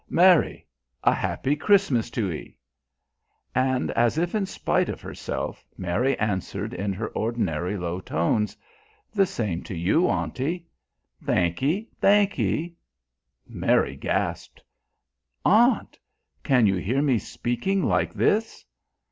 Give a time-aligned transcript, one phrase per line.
[0.09, 0.65] "Mary!
[1.03, 2.57] A happy Christmas to 'ee."
[3.53, 8.57] And, as if in spite of herself, Mary answered in her ordinary low tones.
[9.13, 10.65] "The same to you, auntie."
[11.23, 11.87] "Thank 'ee.
[11.99, 12.73] Thank 'ee."
[13.47, 14.63] Mary gasped.
[15.45, 15.99] "Aunt!
[16.41, 18.65] Can you hear me speaking like this?"